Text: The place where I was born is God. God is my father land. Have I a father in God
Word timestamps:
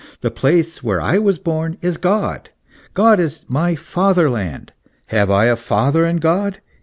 The 0.21 0.31
place 0.31 0.81
where 0.81 0.99
I 0.99 1.19
was 1.19 1.37
born 1.37 1.77
is 1.79 1.97
God. 1.97 2.49
God 2.95 3.19
is 3.19 3.45
my 3.47 3.75
father 3.75 4.31
land. 4.31 4.71
Have 5.09 5.29
I 5.29 5.45
a 5.45 5.55
father 5.55 6.05
in 6.07 6.17
God 6.17 6.59